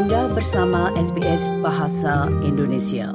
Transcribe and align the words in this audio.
Anda 0.00 0.32
bersama 0.32 0.88
SBS 0.96 1.52
Bahasa 1.60 2.24
Indonesia. 2.40 3.12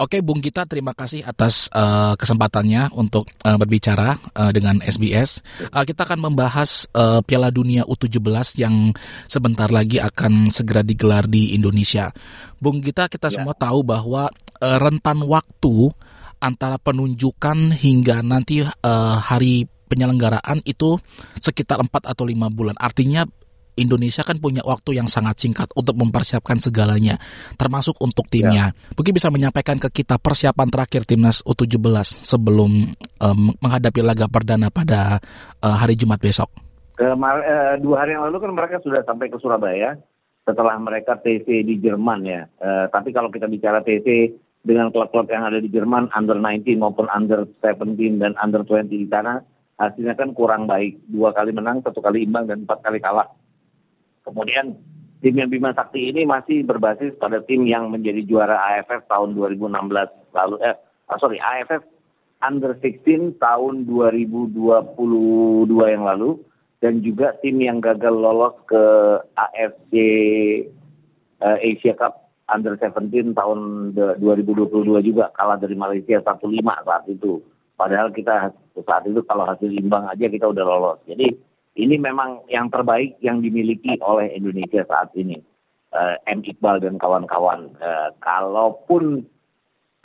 Oke, 0.00 0.24
Bung 0.24 0.40
Gita, 0.40 0.64
terima 0.64 0.96
kasih 0.96 1.20
atas 1.28 1.68
uh, 1.76 2.16
kesempatannya 2.16 2.88
untuk 2.96 3.28
uh, 3.44 3.60
berbicara 3.60 4.16
uh, 4.32 4.48
dengan 4.48 4.80
SBS. 4.80 5.44
Uh, 5.68 5.84
kita 5.84 6.08
akan 6.08 6.24
membahas 6.24 6.88
uh, 6.96 7.20
Piala 7.20 7.52
Dunia 7.52 7.84
U17 7.84 8.16
yang 8.56 8.96
sebentar 9.28 9.68
lagi 9.68 10.00
akan 10.00 10.48
segera 10.48 10.80
digelar 10.80 11.28
di 11.28 11.52
Indonesia. 11.52 12.08
Bung 12.56 12.80
Gita, 12.80 13.04
kita 13.12 13.28
ya. 13.28 13.36
semua 13.36 13.52
tahu 13.52 13.84
bahwa 13.84 14.32
uh, 14.32 14.78
rentan 14.80 15.20
waktu 15.28 15.92
antara 16.40 16.80
penunjukan 16.80 17.76
hingga 17.76 18.24
nanti 18.24 18.64
uh, 18.64 19.20
hari 19.20 19.68
penyelenggaraan 19.90 20.64
itu 20.64 20.96
sekitar 21.44 21.76
4 21.84 21.92
atau 22.08 22.24
5 22.24 22.56
bulan. 22.56 22.78
Artinya 22.80 23.28
Indonesia 23.80 24.20
kan 24.20 24.36
punya 24.36 24.60
waktu 24.62 25.00
yang 25.00 25.08
sangat 25.08 25.40
singkat 25.40 25.72
untuk 25.72 25.96
mempersiapkan 25.96 26.60
segalanya, 26.60 27.16
termasuk 27.56 27.96
untuk 28.04 28.28
timnya. 28.28 28.76
Ya. 28.76 28.94
Mungkin 28.94 29.12
bisa 29.16 29.32
menyampaikan 29.32 29.80
ke 29.80 29.88
kita 29.90 30.20
persiapan 30.20 30.68
terakhir 30.68 31.08
timnas 31.08 31.40
U17 31.42 31.80
sebelum 32.28 32.92
um, 33.24 33.40
menghadapi 33.58 34.00
laga 34.04 34.28
perdana 34.28 34.68
pada 34.68 35.18
uh, 35.64 35.76
hari 35.80 35.96
Jumat 35.96 36.20
besok. 36.20 36.52
Kemar 37.00 37.40
uh, 37.40 37.74
dua 37.80 38.04
hari 38.04 38.12
yang 38.14 38.28
lalu 38.28 38.44
kan 38.44 38.52
mereka 38.52 38.76
sudah 38.84 39.00
sampai 39.08 39.32
ke 39.32 39.40
Surabaya 39.40 39.96
setelah 40.44 40.76
mereka 40.76 41.16
TC 41.16 41.64
di 41.64 41.80
Jerman 41.80 42.20
ya. 42.28 42.44
Uh, 42.60 42.86
tapi 42.92 43.16
kalau 43.16 43.32
kita 43.32 43.48
bicara 43.48 43.80
TC 43.80 44.36
dengan 44.60 44.92
klub-klub 44.92 45.24
yang 45.32 45.48
ada 45.48 45.56
di 45.56 45.72
Jerman 45.72 46.12
under 46.12 46.36
19 46.36 46.76
maupun 46.76 47.08
under 47.08 47.48
17 47.64 48.20
dan 48.20 48.36
under 48.36 48.60
20 48.60 48.92
di 48.92 49.08
sana 49.08 49.40
hasilnya 49.80 50.14
kan 50.14 50.36
kurang 50.36 50.68
baik. 50.68 51.00
Dua 51.08 51.32
kali 51.32 51.56
menang, 51.56 51.80
satu 51.80 52.04
kali 52.04 52.28
imbang 52.28 52.44
dan 52.44 52.68
empat 52.68 52.84
kali 52.84 53.00
kalah. 53.00 53.32
Kemudian 54.24 54.76
tim 55.20 55.34
yang 55.36 55.52
Bima 55.52 55.76
Sakti 55.76 56.10
ini 56.12 56.24
masih 56.24 56.64
berbasis 56.64 57.16
pada 57.20 57.44
tim 57.44 57.68
yang 57.68 57.92
menjadi 57.92 58.24
juara 58.24 58.56
AFF 58.56 59.04
tahun 59.08 59.36
2016 59.36 60.32
lalu 60.32 60.56
eh 60.64 60.76
oh 61.12 61.18
sorry 61.20 61.36
AFF 61.36 61.84
Under 62.40 62.72
16 62.72 63.36
tahun 63.36 63.84
2022 63.84 65.68
yang 65.92 66.04
lalu 66.08 66.40
dan 66.80 67.04
juga 67.04 67.36
tim 67.44 67.60
yang 67.60 67.84
gagal 67.84 68.16
lolos 68.16 68.56
ke 68.64 68.84
AFC 69.36 69.92
eh, 71.44 71.58
Asia 71.60 71.92
Cup 71.92 72.32
Under 72.48 72.74
17 72.80 73.36
tahun 73.36 73.58
2022 73.94 74.82
juga 75.06 75.30
kalah 75.36 75.60
dari 75.60 75.76
Malaysia 75.78 76.18
1-5 76.18 76.50
saat 76.82 77.04
itu. 77.06 77.38
Padahal 77.78 78.10
kita 78.10 78.50
saat 78.74 79.04
itu 79.06 79.22
kalau 79.22 79.46
hasil 79.46 79.70
imbang 79.70 80.08
aja 80.10 80.26
kita 80.26 80.50
udah 80.50 80.64
lolos. 80.66 80.98
Jadi 81.06 81.30
ini 81.80 81.96
memang 81.96 82.44
yang 82.52 82.68
terbaik 82.68 83.16
yang 83.24 83.40
dimiliki 83.40 83.96
oleh 84.04 84.28
Indonesia 84.36 84.84
saat 84.84 85.16
ini. 85.16 85.40
Uh, 85.90 86.14
M. 86.30 86.46
Iqbal 86.46 86.78
dan 86.84 87.00
kawan-kawan. 87.02 87.74
Uh, 87.82 88.14
kalaupun 88.22 89.26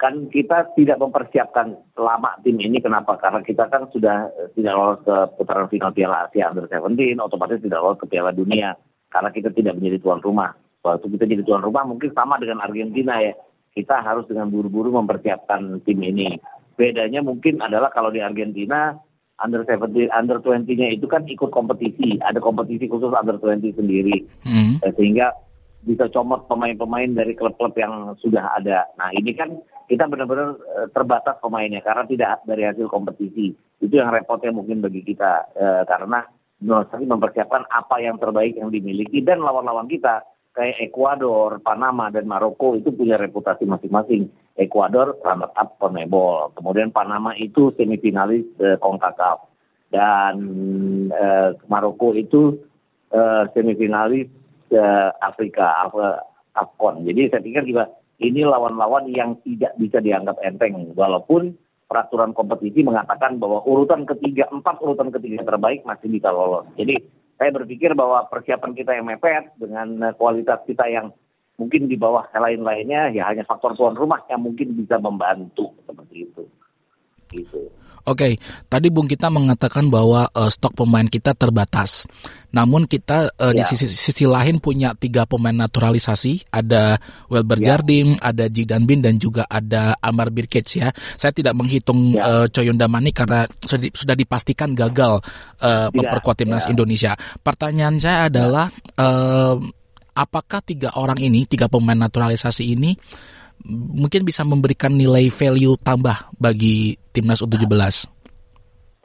kan 0.01 0.27
kita 0.33 0.73
tidak 0.73 0.97
mempersiapkan 0.97 1.77
lama 1.93 2.31
tim 2.41 2.57
ini, 2.57 2.81
kenapa? 2.81 3.21
Karena 3.21 3.45
kita 3.45 3.69
kan 3.69 3.85
sudah 3.93 4.33
uh, 4.33 4.49
tidak 4.57 4.73
lolos 4.73 4.99
ke 5.05 5.15
putaran 5.37 5.69
final 5.69 5.93
Piala 5.93 6.25
Asia 6.25 6.49
Under 6.49 6.65
17, 6.65 7.21
otomatis 7.21 7.61
tidak 7.61 7.83
lolos 7.85 8.01
ke 8.01 8.09
Piala 8.09 8.33
Dunia. 8.33 8.73
Karena 9.13 9.29
kita 9.29 9.53
tidak 9.53 9.77
menjadi 9.77 10.01
tuan 10.01 10.19
rumah. 10.25 10.57
Waktu 10.81 11.05
kita 11.17 11.25
jadi 11.29 11.43
tuan 11.45 11.61
rumah 11.61 11.85
mungkin 11.85 12.09
sama 12.17 12.41
dengan 12.41 12.65
Argentina 12.65 13.21
ya. 13.21 13.37
Kita 13.75 13.99
harus 14.01 14.25
dengan 14.25 14.49
buru-buru 14.49 14.89
mempersiapkan 14.95 15.83
tim 15.83 15.99
ini. 15.99 16.39
Bedanya 16.75 17.23
mungkin 17.23 17.59
adalah 17.59 17.91
kalau 17.91 18.11
di 18.11 18.23
Argentina 18.23 18.95
under 19.43 19.67
70 19.67 20.11
under 20.15 20.39
20-nya 20.39 20.95
itu 20.95 21.05
kan 21.09 21.27
ikut 21.27 21.51
kompetisi, 21.51 22.19
ada 22.23 22.39
kompetisi 22.39 22.87
khusus 22.87 23.11
under 23.11 23.35
20 23.39 23.75
sendiri. 23.75 24.23
Hmm. 24.47 24.79
Eh, 24.79 24.93
sehingga 24.95 25.35
bisa 25.85 26.09
comot 26.09 26.49
pemain-pemain 26.49 27.13
dari 27.13 27.37
klub-klub 27.37 27.77
yang 27.77 28.17
sudah 28.17 28.57
ada. 28.57 28.89
Nah, 28.97 29.13
ini 29.13 29.37
kan 29.37 29.53
kita 29.85 30.09
benar-benar 30.09 30.57
eh, 30.57 30.87
terbatas 30.95 31.37
pemainnya 31.43 31.83
karena 31.83 32.07
tidak 32.07 32.41
dari 32.47 32.63
hasil 32.65 32.87
kompetisi. 32.89 33.53
Itu 33.83 33.93
yang 34.01 34.09
repotnya 34.09 34.55
mungkin 34.55 34.81
bagi 34.81 35.03
kita 35.03 35.51
uh, 35.51 35.83
karena 35.83 36.23
mempersiapkan 36.63 37.67
apa 37.67 37.95
yang 37.99 38.15
terbaik 38.15 38.55
yang 38.55 38.71
dimiliki 38.71 39.19
dan 39.19 39.43
lawan-lawan 39.43 39.91
kita 39.91 40.23
kayak 40.55 40.79
Ekuador, 40.79 41.59
Panama 41.59 42.07
dan 42.07 42.25
Maroko 42.25 42.79
itu 42.79 42.89
punya 42.95 43.19
reputasi 43.19 43.67
masing-masing. 43.67 44.31
Ekuador 44.55 45.19
runner 45.19 45.51
up 45.51 45.75
CONMEBOL, 45.83 46.55
kemudian 46.55 46.95
Panama 46.95 47.35
itu 47.35 47.75
semifinalis 47.75 48.47
eh, 48.63 48.79
CONCACAF 48.79 49.51
dan 49.91 50.35
eh, 51.11 51.49
Maroko 51.67 52.15
itu 52.15 52.55
eh, 53.11 53.43
semifinalis 53.51 54.31
eh, 54.71 55.09
Afrika 55.19 55.75
AFCON. 56.55 57.03
Jadi 57.03 57.21
saya 57.27 57.43
pikir 57.43 57.67
juga 57.67 57.91
ini 58.23 58.47
lawan-lawan 58.47 59.11
yang 59.11 59.35
tidak 59.43 59.75
bisa 59.75 59.99
dianggap 59.99 60.39
enteng 60.39 60.95
walaupun 60.95 61.59
peraturan 61.85 62.31
kompetisi 62.31 62.81
mengatakan 62.81 63.37
bahwa 63.37 63.61
urutan 63.67 64.07
ketiga, 64.07 64.49
empat 64.49 64.79
urutan 64.81 65.11
ketiga 65.11 65.43
terbaik 65.45 65.83
masih 65.83 66.09
bisa 66.09 66.31
lolos. 66.31 66.65
Jadi 66.79 66.97
saya 67.35 67.51
berpikir 67.51 67.91
bahwa 67.93 68.25
persiapan 68.31 68.71
kita 68.71 68.91
yang 68.95 69.07
mepet 69.07 69.51
dengan 69.59 70.11
eh, 70.11 70.13
kualitas 70.15 70.63
kita 70.63 70.87
yang 70.87 71.11
mungkin 71.55 71.87
di 71.87 71.95
bawah 71.95 72.27
lain-lainnya 72.35 73.15
ya 73.15 73.31
hanya 73.31 73.47
faktor 73.47 73.75
tuan 73.79 73.95
rumah 73.95 74.19
yang 74.27 74.43
mungkin 74.43 74.75
bisa 74.75 74.99
membantu 74.99 75.71
seperti 75.87 76.27
itu. 76.27 76.43
Gitu. 77.31 77.71
Oke, 78.05 78.37
okay. 78.37 78.43
tadi 78.69 78.93
Bung 78.93 79.09
kita 79.09 79.33
mengatakan 79.33 79.89
bahwa 79.89 80.29
uh, 80.29 80.45
stok 80.45 80.77
pemain 80.77 81.09
kita 81.09 81.33
terbatas. 81.33 82.05
Namun 82.53 82.85
kita 82.85 83.33
uh, 83.33 83.49
ya. 83.49 83.65
di 83.65 83.73
sisi, 83.73 83.89
sisi 83.89 84.29
lain 84.29 84.61
punya 84.61 84.93
tiga 84.93 85.25
pemain 85.25 85.57
naturalisasi, 85.57 86.53
ada 86.53 87.01
Welber 87.33 87.57
ya. 87.57 87.73
Jardim, 87.73 88.13
ada 88.21 88.45
Jidan 88.45 88.85
Bin 88.85 89.01
dan 89.01 89.17
juga 89.17 89.49
ada 89.49 89.97
Amar 90.05 90.29
Birkic 90.29 90.69
ya. 90.77 90.93
Saya 91.17 91.33
tidak 91.33 91.57
menghitung 91.57 92.13
ya. 92.13 92.45
uh, 92.45 92.73
Damani 92.77 93.09
karena 93.09 93.49
sudah, 93.65 93.89
sudah 93.89 94.13
dipastikan 94.13 94.77
gagal 94.77 95.25
uh, 95.65 95.89
memperkuat 95.89 96.45
timnas 96.45 96.69
ya. 96.69 96.77
Indonesia. 96.77 97.11
Pertanyaan 97.41 97.97
saya 97.97 98.29
adalah 98.29 98.69
ya. 98.69 99.01
uh, 99.01 99.57
apakah 100.13 100.61
tiga 100.61 100.93
orang 100.93 101.17
ini, 101.25 101.49
tiga 101.49 101.65
pemain 101.73 101.97
naturalisasi 101.97 102.69
ini 102.69 102.93
mungkin 103.65 104.27
bisa 104.27 104.43
memberikan 104.43 104.93
nilai 104.93 105.31
value 105.31 105.79
tambah 105.79 106.33
bagi 106.35 106.99
timnas 107.15 107.39
U17? 107.41 108.11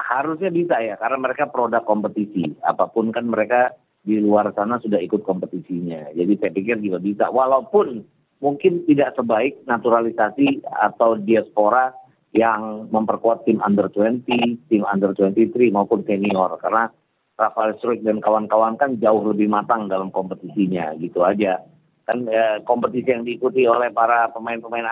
Harusnya 0.00 0.50
bisa 0.50 0.76
ya, 0.82 0.98
karena 0.98 1.18
mereka 1.22 1.46
produk 1.46 1.86
kompetisi. 1.86 2.58
Apa 2.66 2.90
pun 2.90 3.14
kan 3.14 3.30
mereka 3.30 3.78
di 4.00 4.18
luar 4.18 4.50
sana 4.56 4.80
sudah 4.80 4.98
ikut 4.98 5.22
kompetisinya. 5.22 6.10
Jadi 6.16 6.32
saya 6.40 6.50
pikir 6.50 6.82
juga 6.82 6.98
bisa. 6.98 7.24
Walaupun 7.30 8.02
mungkin 8.40 8.88
tidak 8.88 9.14
sebaik 9.14 9.62
naturalisasi 9.68 10.64
atau 10.66 11.20
diaspora 11.20 11.92
yang 12.34 12.88
memperkuat 12.88 13.44
tim 13.44 13.60
under 13.60 13.90
20, 13.92 14.26
tim 14.70 14.82
under 14.86 15.12
23 15.14 15.70
maupun 15.70 16.02
senior. 16.08 16.58
Karena 16.58 16.88
Rafael 17.40 17.76
Struik 17.80 18.04
dan 18.04 18.20
kawan-kawan 18.20 18.76
kan 18.76 19.00
jauh 19.00 19.24
lebih 19.24 19.48
matang 19.48 19.88
dalam 19.88 20.12
kompetisinya 20.12 20.92
gitu 21.00 21.24
aja 21.24 21.64
kan 22.04 22.26
ya, 22.26 22.58
kompetisi 22.66 23.08
yang 23.10 23.22
diikuti 23.22 23.64
oleh 23.68 23.92
para 23.92 24.30
pemain-pemain 24.32 24.86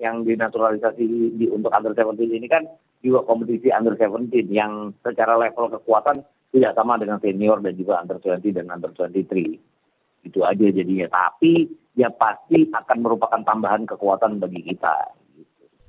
yang 0.00 0.24
dinaturalisasi 0.24 1.04
di, 1.36 1.46
untuk 1.48 1.72
under 1.72 1.96
17 1.96 2.20
ini 2.36 2.46
kan 2.48 2.64
juga 3.00 3.24
kompetisi 3.24 3.72
under 3.72 3.96
17 3.96 4.32
yang 4.50 4.92
secara 5.00 5.38
level 5.38 5.72
kekuatan 5.72 6.20
tidak 6.52 6.72
sama 6.72 6.96
dengan 6.96 7.20
senior 7.20 7.60
dan 7.60 7.74
juga 7.76 8.00
under 8.00 8.16
20 8.20 8.56
dan 8.56 8.66
under 8.72 8.90
23. 8.92 10.26
Itu 10.26 10.42
aja 10.42 10.66
jadinya. 10.72 11.06
Tapi 11.06 11.68
ya 11.96 12.08
pasti 12.12 12.66
akan 12.72 12.98
merupakan 13.00 13.40
tambahan 13.44 13.84
kekuatan 13.84 14.40
bagi 14.40 14.60
kita. 14.64 14.94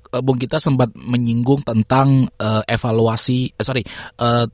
Eh, 0.08 0.22
Bung 0.24 0.40
kita 0.40 0.56
sempat 0.56 0.92
menyinggung 0.96 1.64
tentang 1.64 2.28
uh, 2.40 2.64
evaluasi, 2.64 3.52
uh, 3.56 3.64
sorry, 3.64 3.84
uh, 4.20 4.48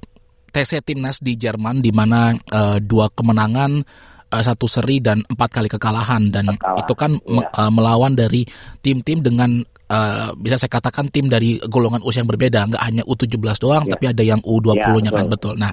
TC 0.51 0.87
timnas 0.87 1.19
di 1.19 1.35
Jerman 1.35 1.83
di 1.83 1.91
mana 1.91 2.35
uh, 2.35 2.79
dua 2.79 3.11
kemenangan 3.11 3.83
satu 4.31 4.67
seri 4.67 4.99
dan 4.99 5.23
empat 5.25 5.51
kali 5.61 5.69
kekalahan 5.71 6.33
dan 6.33 6.55
Kekalahan. 6.55 6.81
itu 6.81 6.95
kan 6.97 7.11
ya. 7.19 7.47
uh, 7.55 7.71
melawan 7.73 8.13
dari 8.17 8.43
tim-tim 8.81 9.21
dengan 9.21 9.63
uh, 9.91 10.33
bisa 10.39 10.57
saya 10.59 10.73
katakan 10.73 11.11
tim 11.13 11.29
dari 11.29 11.61
golongan 11.69 12.03
usia 12.03 12.23
yang 12.25 12.31
berbeda 12.31 12.67
nggak 12.71 12.83
hanya 12.83 13.03
U17 13.05 13.41
doang 13.61 13.85
ya. 13.87 13.93
tapi 13.97 14.05
ada 14.11 14.23
yang 14.25 14.41
U20-nya 14.43 15.11
ya, 15.13 15.17
kan 15.23 15.27
betul. 15.29 15.55
Nah, 15.61 15.73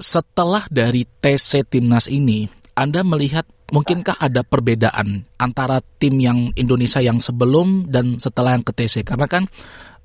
setelah 0.00 0.64
dari 0.72 1.04
TC 1.04 1.68
timnas 1.68 2.08
ini 2.08 2.48
Anda 2.72 3.04
melihat 3.04 3.44
mungkinkah 3.70 4.18
ada 4.18 4.42
perbedaan 4.42 5.28
antara 5.38 5.78
tim 6.00 6.18
yang 6.18 6.50
Indonesia 6.58 6.98
yang 6.98 7.22
sebelum 7.22 7.86
dan 7.86 8.18
setelah 8.18 8.58
yang 8.58 8.64
ke 8.66 8.72
TC 8.74 9.06
karena 9.06 9.30
kan 9.30 9.46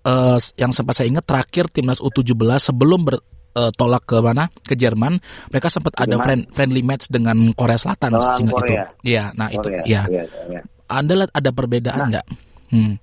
uh, 0.06 0.38
yang 0.56 0.70
sempat 0.70 1.02
saya 1.02 1.10
ingat 1.10 1.26
terakhir 1.26 1.72
timnas 1.74 1.98
U17 2.00 2.36
sebelum 2.62 3.10
ber, 3.10 3.18
uh, 3.56 3.72
tolak 3.74 4.04
ke 4.04 4.20
mana? 4.20 4.52
Ke 4.62 4.76
Jerman. 4.76 5.18
Mereka 5.50 5.72
sempat 5.72 5.96
ada 5.98 6.20
friend, 6.20 6.52
friendly 6.52 6.84
match 6.84 7.08
dengan 7.08 7.56
Korea 7.56 7.80
Selatan 7.80 8.20
sehingga 8.36 8.60
itu. 8.62 8.76
Ya 9.08 9.32
nah 9.34 9.50
Korea, 9.50 9.82
itu 9.82 9.90
ya, 9.90 10.04
ya, 10.12 10.24
ya. 10.52 10.62
Anda 10.92 11.26
lihat 11.26 11.32
ada 11.34 11.50
perbedaan 11.50 12.12
nggak? 12.12 12.28
Nah, 12.30 12.72
hmm. 12.76 12.94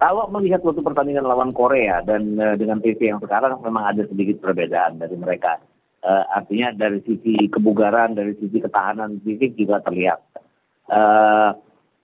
kalau 0.00 0.24
melihat 0.32 0.64
waktu 0.64 0.80
pertandingan 0.80 1.26
lawan 1.26 1.52
Korea 1.52 2.00
dan 2.06 2.38
uh, 2.38 2.56
dengan 2.56 2.80
TV 2.80 3.12
yang 3.12 3.20
sekarang 3.20 3.60
memang 3.60 3.92
ada 3.92 4.02
sedikit 4.08 4.40
perbedaan 4.40 4.96
dari 5.02 5.18
mereka. 5.18 5.60
Uh, 6.06 6.22
artinya 6.30 6.70
dari 6.70 7.02
sisi 7.02 7.34
kebugaran 7.50 8.14
dari 8.14 8.38
sisi 8.38 8.62
ketahanan 8.62 9.18
fisik 9.26 9.58
juga 9.58 9.82
terlihat. 9.82 10.22
Uh, 10.86 11.50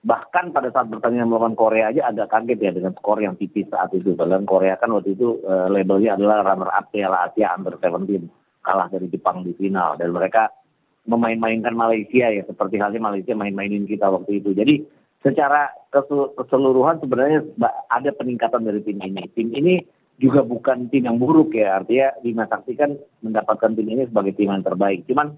bahkan 0.03 0.51
pada 0.51 0.67
saat 0.69 0.91
pertandingan 0.91 1.31
melawan 1.31 1.55
Korea 1.55 1.89
aja 1.89 2.11
agak 2.11 2.27
kaget 2.27 2.59
ya 2.59 2.71
dengan 2.75 2.91
skor 2.99 3.23
yang 3.23 3.39
tipis 3.39 3.71
saat 3.71 3.89
itu. 3.95 4.13
Dan 4.19 4.43
Korea 4.43 4.75
kan 4.75 4.91
waktu 4.91 5.15
itu 5.15 5.39
uh, 5.47 5.71
labelnya 5.71 6.19
adalah 6.19 6.43
runner 6.43 6.69
up 6.69 6.91
Piala 6.91 7.31
Asia 7.31 7.55
Under 7.55 7.79
17 7.79 8.27
kalah 8.63 8.87
dari 8.91 9.07
Jepang 9.11 9.43
di 9.43 9.51
final 9.55 9.99
dan 9.99 10.15
mereka 10.15 10.51
memain-mainkan 11.03 11.75
Malaysia 11.75 12.31
ya 12.31 12.43
seperti 12.47 12.79
halnya 12.79 12.99
Malaysia 12.99 13.35
main-mainin 13.35 13.87
kita 13.87 14.07
waktu 14.07 14.39
itu. 14.39 14.55
Jadi 14.55 14.83
secara 15.19 15.71
keseluruhan 16.35 16.99
sebenarnya 17.03 17.43
ada 17.91 18.11
peningkatan 18.15 18.63
dari 18.63 18.83
tim 18.83 18.99
ini. 19.03 19.23
Tim 19.35 19.51
ini 19.51 19.83
juga 20.19 20.43
bukan 20.47 20.87
tim 20.87 21.07
yang 21.07 21.19
buruk 21.19 21.51
ya 21.55 21.83
artinya 21.83 22.15
Bima 22.23 22.47
kan 22.47 22.95
mendapatkan 23.19 23.71
tim 23.75 23.87
ini 23.87 24.07
sebagai 24.07 24.35
tim 24.35 24.51
yang 24.51 24.63
terbaik. 24.63 25.03
Cuman 25.07 25.35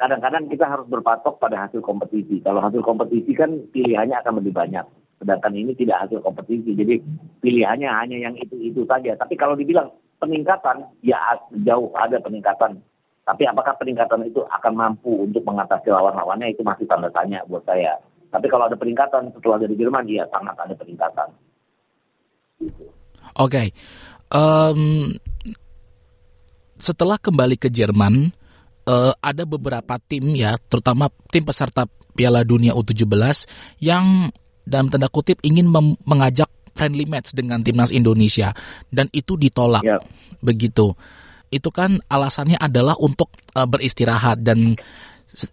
kadang-kadang 0.00 0.48
kita 0.48 0.64
harus 0.64 0.88
berpatok 0.88 1.36
pada 1.36 1.68
hasil 1.68 1.84
kompetisi. 1.84 2.40
Kalau 2.40 2.64
hasil 2.64 2.80
kompetisi 2.80 3.36
kan 3.36 3.52
pilihannya 3.68 4.16
akan 4.24 4.40
lebih 4.40 4.56
banyak. 4.56 4.82
Sedangkan 5.20 5.52
ini 5.52 5.76
tidak 5.76 6.08
hasil 6.08 6.24
kompetisi, 6.24 6.72
jadi 6.72 6.96
pilihannya 7.44 7.92
hanya 7.92 8.16
yang 8.16 8.34
itu-itu 8.40 8.88
saja. 8.88 9.12
Tapi 9.20 9.36
kalau 9.36 9.52
dibilang 9.52 9.92
peningkatan, 10.16 10.88
ya 11.04 11.36
jauh 11.68 11.92
ada 11.92 12.16
peningkatan. 12.24 12.80
Tapi 13.28 13.44
apakah 13.44 13.76
peningkatan 13.76 14.24
itu 14.24 14.40
akan 14.48 14.72
mampu 14.72 15.28
untuk 15.28 15.44
mengatasi 15.44 15.92
lawan-lawannya 15.92 16.56
itu 16.56 16.64
masih 16.64 16.88
tanda 16.88 17.12
tanya 17.12 17.44
buat 17.44 17.60
saya. 17.68 18.00
Tapi 18.32 18.48
kalau 18.48 18.64
ada 18.64 18.80
peningkatan 18.80 19.28
setelah 19.36 19.60
dari 19.60 19.76
Jerman, 19.76 20.08
ya 20.08 20.24
sangat 20.32 20.56
ada 20.56 20.72
peningkatan. 20.72 21.28
Oke, 22.60 22.72
okay. 23.36 23.66
um, 24.32 25.12
setelah 26.80 27.20
kembali 27.20 27.60
ke 27.60 27.68
Jerman, 27.68 28.32
uh, 28.90 29.12
ada 29.22 29.46
beberapa 29.46 30.02
tim 30.02 30.34
ya, 30.34 30.58
terutama 30.66 31.06
tim 31.30 31.46
peserta 31.46 31.86
Piala 32.10 32.42
Dunia 32.42 32.74
U17 32.74 33.06
yang 33.78 34.26
dalam 34.66 34.90
tanda 34.90 35.06
kutip 35.06 35.38
ingin 35.46 35.70
mengajak 36.04 36.50
friendly 36.74 37.06
match 37.06 37.34
dengan 37.34 37.62
timnas 37.62 37.94
Indonesia 37.94 38.50
dan 38.90 39.06
itu 39.14 39.38
ditolak. 39.38 39.86
Yeah. 39.86 40.02
Begitu. 40.42 40.94
Itu 41.50 41.70
kan 41.74 41.98
alasannya 42.06 42.58
adalah 42.58 42.94
untuk 42.98 43.30
uh, 43.54 43.66
beristirahat 43.66 44.42
dan 44.42 44.78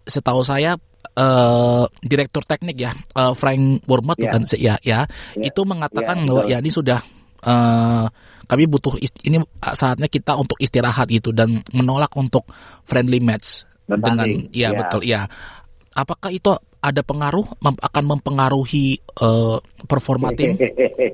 setahu 0.06 0.42
saya 0.42 0.78
uh, 1.18 1.84
direktur 2.02 2.42
teknik 2.42 2.78
ya 2.78 2.92
uh, 3.14 3.34
Frank 3.34 3.86
Wormat 3.86 4.18
yeah. 4.18 4.24
bukan 4.30 4.42
ya 4.54 4.56
ya 4.58 4.74
yeah. 4.82 5.02
itu 5.38 5.62
mengatakan 5.62 6.22
yeah, 6.22 6.26
bahwa 6.26 6.42
ya 6.50 6.58
ini 6.58 6.70
sudah 6.70 6.98
uh, 7.44 8.06
kami 8.48 8.64
butuh 8.64 8.96
ini 8.98 9.42
saatnya 9.60 10.08
kita 10.08 10.34
untuk 10.34 10.56
istirahat 10.58 11.10
gitu 11.12 11.30
dan 11.30 11.60
menolak 11.76 12.10
untuk 12.16 12.48
friendly 12.82 13.20
match 13.20 13.68
dengan 13.84 14.28
ya, 14.52 14.72
ya 14.72 14.76
betul 14.76 15.02
ya 15.04 15.28
apakah 15.98 16.30
itu 16.30 16.54
ada 16.78 17.02
pengaruh 17.02 17.46
mem, 17.58 17.74
akan 17.74 18.04
mempengaruhi 18.06 19.02
uh, 19.18 19.58
performa 19.90 20.30
tim? 20.30 20.54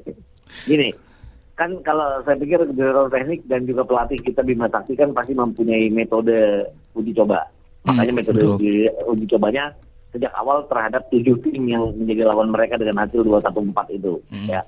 Gini 0.71 0.93
kan 1.55 1.71
kalau 1.87 2.19
saya 2.27 2.35
pikir 2.35 2.67
direktur 2.75 3.07
teknik 3.15 3.47
dan 3.47 3.63
juga 3.63 3.87
pelatih 3.87 4.19
kita 4.19 4.43
Bima 4.43 4.67
Sakti 4.67 4.99
kan 4.99 5.15
pasti 5.15 5.39
mempunyai 5.39 5.87
metode 5.95 6.67
uji 6.99 7.15
coba. 7.15 7.47
Makanya 7.87 8.11
hmm, 8.11 8.19
metode 8.19 8.43
uji, 8.59 8.91
uji 8.91 9.25
cobanya 9.31 9.71
sejak 10.11 10.31
awal 10.35 10.67
terhadap 10.67 11.07
tujuh 11.11 11.35
tim 11.43 11.63
yang 11.67 11.91
menjadi 11.95 12.27
lawan 12.27 12.51
mereka 12.51 12.79
dengan 12.79 13.03
hasil 13.03 13.27
214 13.27 13.99
itu 13.99 14.15
hmm. 14.31 14.47
ya 14.47 14.63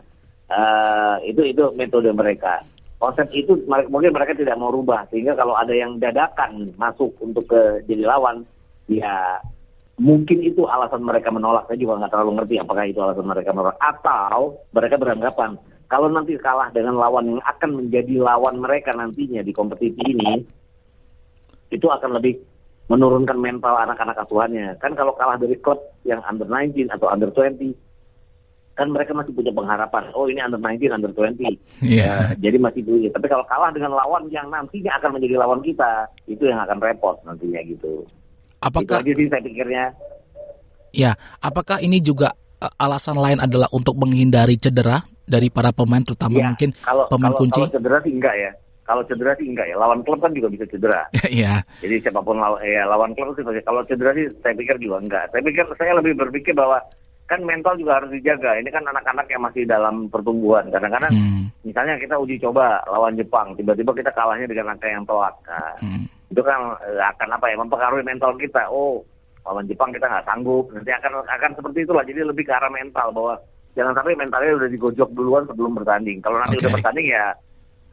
Uh, 0.47 1.19
itu 1.27 1.43
itu 1.43 1.65
metode 1.75 2.11
mereka. 2.15 2.63
Konsep 2.97 3.29
itu 3.35 3.59
mungkin 3.67 4.15
mereka 4.15 4.33
tidak 4.33 4.57
mau 4.57 4.73
rubah 4.73 5.05
sehingga 5.13 5.37
kalau 5.37 5.53
ada 5.59 5.75
yang 5.75 6.01
dadakan 6.01 6.73
masuk 6.81 7.13
untuk 7.21 7.45
ke 7.51 7.85
jadi 7.85 8.09
lawan, 8.09 8.47
ya 8.89 9.43
mungkin 10.01 10.41
itu 10.41 10.65
alasan 10.65 11.03
mereka 11.05 11.29
menolak. 11.29 11.69
Saya 11.69 11.77
juga 11.77 12.01
nggak 12.01 12.13
terlalu 12.15 12.33
ngerti 12.41 12.55
apakah 12.63 12.85
itu 12.89 12.99
alasan 13.03 13.27
mereka 13.27 13.51
menolak 13.53 13.77
atau 13.83 14.57
mereka 14.73 14.97
beranggapan 14.97 15.59
kalau 15.87 16.11
nanti 16.11 16.35
kalah 16.39 16.75
dengan 16.75 16.99
lawan 16.99 17.39
yang 17.39 17.43
akan 17.47 17.71
menjadi 17.79 18.19
lawan 18.19 18.59
mereka 18.59 18.91
nantinya 18.91 19.43
di 19.47 19.55
kompetisi 19.55 20.03
ini, 20.03 20.43
itu 21.71 21.87
akan 21.87 22.19
lebih 22.19 22.43
menurunkan 22.91 23.39
mental 23.39 23.79
anak-anak 23.79 24.19
asuhannya. 24.27 24.75
Kan 24.83 24.99
kalau 24.99 25.15
kalah 25.15 25.39
dari 25.39 25.55
klub 25.63 25.79
yang 26.03 26.23
under 26.27 26.47
19 26.47 26.91
atau 26.91 27.07
under 27.07 27.31
20, 27.31 27.71
kan 28.77 28.93
mereka 28.93 29.17
masih 29.17 29.33
punya 29.33 29.51
pengharapan 29.57 30.05
oh 30.13 30.29
ini 30.29 30.39
under 30.45 30.61
19 30.61 30.93
under 30.93 31.11
20 31.17 31.57
yeah. 31.81 32.29
ya, 32.31 32.37
jadi 32.37 32.61
masih 32.61 32.85
punya 32.85 33.09
tapi 33.09 33.27
kalau 33.33 33.45
kalah 33.49 33.73
dengan 33.73 33.97
lawan 33.97 34.29
yang 34.29 34.53
nantinya 34.53 34.93
akan 35.01 35.17
menjadi 35.17 35.35
lawan 35.41 35.61
kita 35.65 36.05
itu 36.29 36.45
yang 36.45 36.61
akan 36.61 36.79
repot 36.85 37.17
nantinya 37.25 37.61
gitu 37.65 38.05
apakah 38.61 39.01
itu 39.01 39.09
aja 39.09 39.13
sih 39.17 39.27
saya 39.33 39.43
pikirnya 39.43 39.85
ya 40.93 41.17
apakah 41.41 41.81
ini 41.81 42.05
juga 42.05 42.37
uh, 42.61 42.73
alasan 42.77 43.17
lain 43.17 43.41
adalah 43.41 43.73
untuk 43.73 43.97
menghindari 43.97 44.61
cedera 44.61 45.01
dari 45.25 45.49
para 45.49 45.73
pemain 45.73 46.05
terutama 46.05 46.37
ya, 46.39 46.47
mungkin 46.53 46.71
kalau, 46.85 47.09
pemain 47.09 47.33
kalau, 47.33 47.41
kunci 47.43 47.61
kalau 47.65 47.75
cedera 47.81 47.99
sih 48.05 48.13
enggak 48.13 48.37
ya 48.37 48.53
kalau 48.87 49.03
cedera 49.03 49.35
sih 49.35 49.47
enggak 49.51 49.67
ya 49.67 49.77
lawan 49.81 50.01
klub 50.07 50.23
kan 50.23 50.31
juga 50.31 50.47
bisa 50.47 50.63
cedera. 50.71 51.11
Iya. 51.27 51.67
Jadi 51.83 52.07
siapa 52.07 52.23
pun 52.23 52.39
lawan 52.39 52.63
ya 52.63 52.87
lawan 52.87 53.19
klub 53.19 53.35
sih 53.35 53.43
kalau 53.67 53.83
cedera 53.83 54.15
sih 54.15 54.31
saya 54.47 54.55
pikir 54.55 54.79
juga 54.79 55.03
enggak. 55.03 55.35
Saya 55.35 55.43
pikir 55.43 55.67
saya 55.75 55.99
lebih 55.99 56.15
berpikir 56.15 56.55
bahwa 56.55 56.79
kan 57.27 57.43
mental 57.43 57.75
juga 57.75 57.99
harus 57.99 58.15
dijaga. 58.15 58.55
Ini 58.59 58.71
kan 58.71 58.87
anak-anak 58.87 59.27
yang 59.27 59.43
masih 59.43 59.67
dalam 59.67 60.07
pertumbuhan. 60.07 60.71
Kadang-kadang 60.71 61.11
hmm. 61.11 61.67
misalnya 61.67 61.99
kita 61.99 62.15
uji 62.23 62.39
coba 62.39 62.79
lawan 62.87 63.19
Jepang, 63.19 63.59
tiba-tiba 63.59 63.91
kita 63.95 64.15
kalahnya 64.15 64.47
dengan 64.47 64.75
angka 64.75 64.87
yang 64.87 65.03
telak. 65.03 65.35
Nah, 65.51 65.75
hmm. 65.83 66.07
Itu 66.31 66.43
kan 66.43 66.79
eh, 66.87 67.03
akan 67.03 67.29
apa 67.35 67.47
ya 67.51 67.57
mempengaruhi 67.59 68.07
mental 68.07 68.39
kita. 68.39 68.71
Oh, 68.71 69.03
lawan 69.43 69.67
Jepang 69.67 69.91
kita 69.91 70.07
nggak 70.07 70.27
sanggup. 70.27 70.71
Nanti 70.71 70.91
akan 70.95 71.27
akan 71.27 71.51
seperti 71.59 71.79
itulah. 71.83 72.07
Jadi 72.07 72.21
lebih 72.23 72.47
ke 72.47 72.53
arah 72.55 72.71
mental 72.71 73.11
bahwa 73.11 73.35
jangan 73.75 73.93
sampai 73.99 74.15
mentalnya 74.15 74.57
udah 74.63 74.71
digojok 74.71 75.11
duluan 75.13 75.45
sebelum 75.51 75.75
bertanding. 75.75 76.23
Kalau 76.23 76.39
nanti 76.39 76.57
okay. 76.57 76.63
udah 76.67 76.73
bertanding 76.79 77.07
ya 77.11 77.35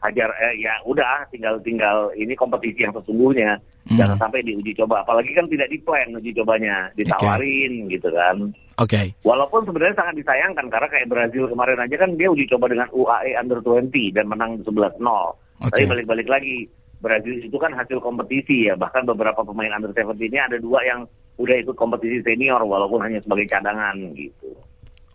hajar 0.04 0.30
eh, 0.44 0.60
ya 0.60 0.76
udah 0.84 1.24
tinggal 1.32 1.56
tinggal 1.64 2.12
ini 2.20 2.36
kompetisi 2.36 2.84
yang 2.84 2.92
sesungguhnya 2.92 3.56
hmm. 3.88 3.96
jangan 3.96 4.20
sampai 4.20 4.44
diuji 4.44 4.76
coba 4.76 5.00
apalagi 5.08 5.32
kan 5.32 5.48
tidak 5.48 5.72
di 5.72 5.80
plan 5.80 6.12
uji 6.12 6.36
cobanya 6.36 6.92
ditawarin 7.00 7.88
okay. 7.88 7.92
gitu 7.96 8.10
kan 8.12 8.38
oke 8.84 8.90
okay. 8.92 9.06
walaupun 9.24 9.64
sebenarnya 9.64 9.96
sangat 9.96 10.16
disayangkan 10.20 10.68
karena 10.68 10.88
kayak 10.92 11.08
Brazil 11.08 11.48
kemarin 11.48 11.80
aja 11.80 11.96
kan 11.96 12.12
dia 12.20 12.28
uji 12.28 12.46
coba 12.52 12.66
dengan 12.68 12.92
UAE 12.92 13.32
under 13.40 13.60
20 13.64 14.16
dan 14.16 14.26
menang 14.28 14.52
11-0 14.68 15.00
okay. 15.00 15.72
tapi 15.72 15.84
balik-balik 15.88 16.28
lagi 16.28 16.68
Brazil 17.00 17.40
itu 17.40 17.58
kan 17.60 17.72
hasil 17.72 18.00
kompetisi 18.04 18.68
ya 18.68 18.76
bahkan 18.76 19.08
beberapa 19.08 19.44
pemain 19.44 19.72
under 19.72 19.96
17 19.96 20.20
ini 20.20 20.40
ada 20.40 20.60
dua 20.60 20.84
yang 20.84 21.08
udah 21.40 21.56
ikut 21.64 21.76
kompetisi 21.80 22.20
senior 22.24 22.60
walaupun 22.64 23.00
hanya 23.04 23.24
sebagai 23.24 23.48
cadangan 23.48 23.96
gitu 24.16 24.52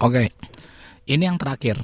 oke 0.01 0.17
okay. 0.17 0.33
ini 1.05 1.29
yang 1.29 1.37
terakhir 1.37 1.77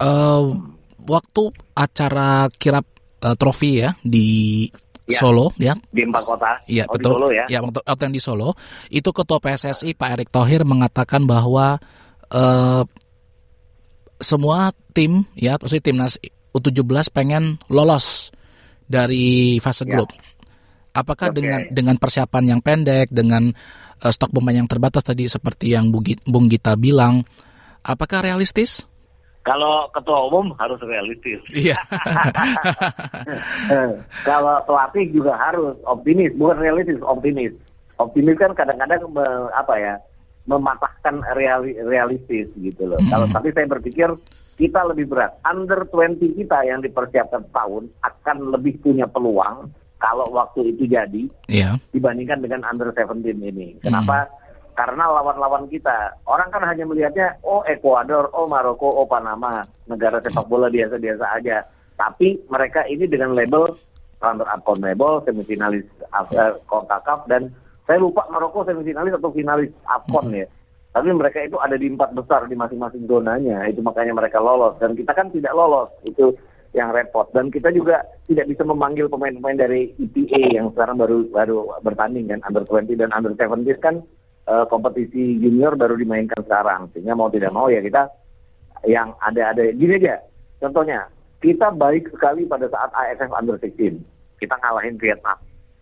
uh, 0.00 0.75
waktu 1.06 1.42
acara 1.72 2.50
kirap 2.52 2.86
uh, 3.22 3.34
trofi 3.38 3.82
ya 3.82 3.94
di 4.02 4.66
ya, 5.06 5.20
Solo 5.22 5.54
ya 5.56 5.74
di 5.90 6.02
empat 6.02 6.22
kota 6.26 6.58
ya 6.66 6.84
oh, 6.90 6.94
betul 6.98 7.10
Solo, 7.16 7.28
ya. 7.30 7.44
ya 7.46 7.58
waktu, 7.62 7.80
waktu 7.82 8.02
yang 8.10 8.14
di 8.14 8.22
Solo 8.22 8.48
itu 8.90 9.10
ketua 9.14 9.38
PSSI 9.38 9.94
Pak 9.94 10.08
Erick 10.18 10.30
Thohir 10.34 10.66
mengatakan 10.66 11.24
bahwa 11.24 11.78
uh, 12.30 12.82
semua 14.18 14.72
tim 14.96 15.28
ya 15.36 15.60
maksudnya 15.60 15.84
timnas 15.84 16.16
U17 16.56 17.12
pengen 17.12 17.60
lolos 17.68 18.32
dari 18.88 19.58
fase 19.60 19.84
ya. 19.84 19.92
grup. 19.92 20.10
Apakah 20.96 21.28
okay. 21.28 21.36
dengan 21.36 21.60
dengan 21.68 21.96
persiapan 22.00 22.56
yang 22.56 22.60
pendek, 22.64 23.12
dengan 23.12 23.52
uh, 24.00 24.12
stok 24.12 24.32
pemain 24.32 24.56
yang 24.56 24.70
terbatas 24.70 25.04
tadi 25.04 25.28
seperti 25.28 25.76
yang 25.76 25.92
Bung 25.92 26.48
Gita 26.48 26.72
bilang, 26.80 27.20
apakah 27.84 28.24
realistis? 28.24 28.88
Kalau 29.46 29.86
ketua 29.94 30.26
umum 30.26 30.50
harus 30.58 30.82
realistis. 30.82 31.38
Iya. 31.54 31.78
Kalau 34.26 34.58
pelatih 34.66 35.06
juga 35.14 35.38
harus 35.38 35.78
optimis, 35.86 36.34
bukan 36.34 36.58
realistis, 36.58 36.98
optimis. 36.98 37.54
Optimis 38.02 38.36
kan 38.42 38.58
kadang-kadang 38.58 39.06
apa 39.54 39.74
ya 39.78 39.94
mematahkan 40.50 41.22
reali, 41.38 41.78
realistis 41.78 42.50
gitu 42.58 42.90
loh. 42.90 42.98
Mm 42.98 43.06
-hmm. 43.06 43.12
Kalau 43.14 43.26
tapi 43.30 43.48
saya 43.54 43.66
berpikir 43.70 44.08
kita 44.58 44.80
lebih 44.88 45.06
berat. 45.14 45.38
Under 45.46 45.86
20 45.94 46.42
kita 46.42 46.58
yang 46.66 46.82
dipersiapkan 46.82 47.46
tahun 47.54 47.86
akan 48.02 48.36
lebih 48.50 48.82
punya 48.82 49.06
peluang 49.06 49.70
kalau 50.02 50.28
waktu 50.34 50.74
itu 50.74 50.90
jadi 50.90 51.22
yeah. 51.48 51.78
dibandingkan 51.94 52.42
dengan 52.42 52.66
under 52.66 52.90
17 52.90 53.22
ini. 53.30 53.78
Kenapa? 53.78 54.26
Mm 54.26 54.44
karena 54.76 55.08
lawan-lawan 55.08 55.66
kita. 55.72 56.14
Orang 56.28 56.52
kan 56.52 56.62
hanya 56.68 56.84
melihatnya 56.84 57.40
oh 57.42 57.64
Ekuador, 57.64 58.28
oh 58.36 58.44
Maroko, 58.46 58.92
oh 58.92 59.08
Panama. 59.08 59.64
Negara 59.88 60.20
sepak 60.20 60.46
bola 60.46 60.68
biasa-biasa 60.68 61.24
aja. 61.40 61.64
Tapi 61.96 62.36
mereka 62.52 62.84
ini 62.84 63.08
dengan 63.08 63.32
label 63.32 63.72
runner 64.20 64.48
up 64.48 64.60
CONMEBOL 64.68 65.24
semifinalis 65.24 65.88
CONCACAF 66.68 67.24
dan 67.32 67.48
saya 67.88 67.98
lupa 68.04 68.28
Maroko 68.28 68.68
semifinalis 68.68 69.16
atau 69.16 69.32
finalis 69.32 69.72
AFCON 69.88 70.36
ya. 70.36 70.46
Tapi 70.92 71.12
mereka 71.12 71.44
itu 71.44 71.60
ada 71.60 71.76
di 71.76 71.92
empat 71.92 72.16
besar 72.16 72.48
di 72.48 72.56
masing-masing 72.56 73.04
zonanya. 73.04 73.68
Itu 73.68 73.84
makanya 73.84 74.16
mereka 74.16 74.40
lolos. 74.40 74.80
Dan 74.80 74.96
kita 74.96 75.12
kan 75.12 75.28
tidak 75.28 75.52
lolos. 75.52 75.92
Itu 76.08 76.32
yang 76.72 76.88
repot. 76.88 77.28
Dan 77.36 77.52
kita 77.52 77.68
juga 77.68 78.00
tidak 78.24 78.48
bisa 78.48 78.64
memanggil 78.64 79.12
pemain-pemain 79.12 79.60
dari 79.60 79.92
EPA 80.00 80.56
yang 80.56 80.72
sekarang 80.72 80.96
baru 80.96 81.28
baru 81.28 81.68
bertanding 81.84 82.32
kan. 82.32 82.40
Under 82.48 82.64
20 82.64 82.96
dan 82.96 83.12
under 83.12 83.36
17 83.36 83.76
kan 83.84 84.00
uh, 84.46 84.64
kompetisi 84.70 85.38
junior 85.42 85.74
baru 85.74 85.98
dimainkan 85.98 86.42
sekarang. 86.46 86.90
Sehingga 86.94 87.18
mau 87.18 87.28
tidak 87.28 87.52
mau 87.52 87.68
ya 87.68 87.82
kita 87.82 88.08
yang 88.86 89.12
ada-ada 89.22 89.66
gini 89.74 89.98
aja. 89.98 90.22
Contohnya, 90.62 91.10
kita 91.42 91.74
baik 91.74 92.08
sekali 92.14 92.48
pada 92.48 92.70
saat 92.70 92.90
AFF 92.96 93.30
Under 93.34 93.58
16. 93.60 94.00
Kita 94.40 94.54
ngalahin 94.56 94.96
Vietnam. 94.96 95.36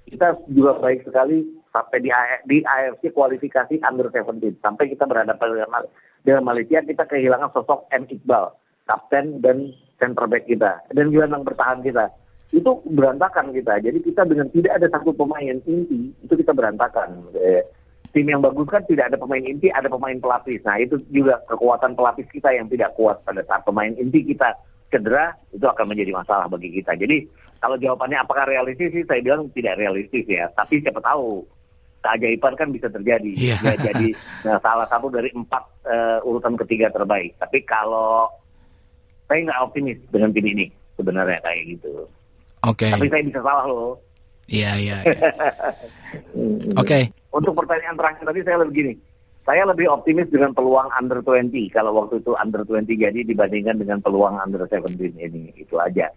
Kita 0.04 0.36
juga 0.50 0.78
baik 0.78 1.06
sekali 1.08 1.46
sampai 1.72 1.98
di, 2.02 2.10
di 2.46 2.58
AFC 2.62 3.14
kualifikasi 3.14 3.80
Under 3.82 4.10
17. 4.10 4.60
Sampai 4.60 4.90
kita 4.90 5.06
berhadapan 5.06 5.48
dengan, 5.54 5.84
dengan 6.22 6.42
Malaysia, 6.46 6.82
kita 6.82 7.06
kehilangan 7.06 7.50
sosok 7.54 7.86
M. 7.90 8.06
Iqbal, 8.06 8.54
kapten 8.86 9.40
dan 9.42 9.74
center 9.98 10.26
back 10.26 10.46
kita. 10.46 10.82
Dan 10.90 11.10
gelandang 11.14 11.46
bertahan 11.46 11.82
kita. 11.82 12.10
Itu 12.54 12.86
berantakan 12.86 13.50
kita. 13.50 13.82
Jadi 13.82 13.98
kita 14.04 14.22
dengan 14.26 14.46
tidak 14.54 14.78
ada 14.78 14.86
satu 14.94 15.10
pemain 15.10 15.58
inti, 15.58 16.14
itu 16.14 16.34
kita 16.38 16.54
berantakan. 16.54 17.34
Eh, 17.34 17.66
tim 18.14 18.30
yang 18.30 18.38
bagus 18.38 18.70
kan 18.70 18.86
tidak 18.86 19.10
ada 19.10 19.18
pemain 19.18 19.42
inti, 19.42 19.68
ada 19.74 19.90
pemain 19.90 20.14
pelapis. 20.14 20.62
Nah 20.62 20.78
itu 20.78 20.94
juga 21.10 21.42
kekuatan 21.50 21.98
pelapis 21.98 22.30
kita 22.30 22.54
yang 22.54 22.70
tidak 22.70 22.94
kuat 22.94 23.18
pada 23.26 23.42
saat 23.42 23.66
pemain 23.66 23.90
inti 23.98 24.22
kita 24.22 24.54
cedera, 24.94 25.34
itu 25.50 25.66
akan 25.66 25.90
menjadi 25.90 26.14
masalah 26.14 26.46
bagi 26.46 26.70
kita. 26.70 26.94
Jadi 26.94 27.26
kalau 27.58 27.74
jawabannya 27.74 28.22
apakah 28.22 28.46
realistis 28.46 28.94
sih, 28.94 29.02
saya 29.02 29.18
bilang 29.18 29.50
tidak 29.50 29.74
realistis 29.82 30.22
ya. 30.30 30.46
Tapi 30.54 30.78
siapa 30.78 31.02
tahu 31.02 31.42
keajaiban 32.06 32.54
kan 32.54 32.68
bisa 32.70 32.86
terjadi. 32.86 33.32
Yeah. 33.34 33.58
Ya, 33.66 33.74
jadi 33.90 34.14
nah, 34.46 34.62
salah 34.62 34.86
satu 34.86 35.10
dari 35.10 35.34
empat 35.34 35.64
uh, 35.82 36.18
urutan 36.22 36.54
ketiga 36.54 36.94
terbaik. 36.94 37.34
Tapi 37.42 37.66
kalau 37.66 38.30
saya 39.26 39.42
nggak 39.42 39.62
optimis 39.66 39.98
dengan 40.14 40.30
tim 40.30 40.46
ini 40.46 40.70
sebenarnya 40.94 41.42
kayak 41.42 41.62
gitu. 41.74 42.06
Oke. 42.62 42.86
Okay. 42.86 42.90
Tapi 42.94 43.10
saya 43.10 43.22
bisa 43.26 43.40
salah 43.42 43.66
loh. 43.66 43.98
Iya 44.48 44.70
iya. 44.76 44.98
iya. 45.04 45.30
Oke. 46.80 47.10
Untuk 47.34 47.56
pertanyaan 47.56 47.96
terakhir 47.96 48.24
tadi 48.28 48.40
saya 48.44 48.56
lebih 48.62 48.74
gini. 48.74 48.94
Saya 49.44 49.68
lebih 49.68 49.92
optimis 49.92 50.32
dengan 50.32 50.56
peluang 50.56 50.88
under 50.96 51.20
20 51.20 51.52
kalau 51.68 51.92
waktu 52.00 52.16
itu 52.16 52.32
under 52.40 52.64
20 52.64 52.88
jadi 52.96 53.20
dibandingkan 53.28 53.76
dengan 53.76 54.00
peluang 54.00 54.40
under 54.40 54.64
17 54.64 54.96
ini. 55.20 55.52
Itu 55.52 55.76
aja 55.76 56.08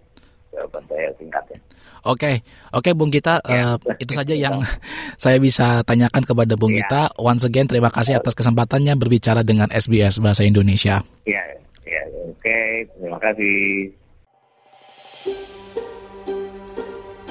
jawaban 0.57 0.83
saya 0.87 1.11
singkatnya. 1.19 1.59
Oke, 2.07 2.39
oke 2.71 2.89
Bung 2.95 3.11
Gita, 3.11 3.43
ya. 3.43 3.75
uh, 3.75 3.99
itu 3.99 4.15
saja 4.15 4.31
yang 4.31 4.63
saya 5.23 5.37
bisa 5.43 5.83
tanyakan 5.83 6.23
kepada 6.23 6.55
Bung 6.55 6.71
ya. 6.71 6.83
Gita. 6.83 7.11
Once 7.19 7.43
again 7.43 7.67
terima 7.67 7.91
kasih 7.91 8.17
atas 8.17 8.33
kesempatannya 8.33 8.95
berbicara 8.95 9.43
dengan 9.43 9.67
SBS 9.75 10.23
Bahasa 10.23 10.47
Indonesia. 10.47 11.03
Ya, 11.27 11.43
ya, 11.83 12.01
oke, 12.31 12.59
terima 12.95 13.19
kasih. 13.19 13.91